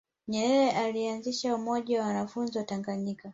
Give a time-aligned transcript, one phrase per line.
[0.27, 3.29] nyerere alianzisha umoja wa wanafunzi wa tanganyika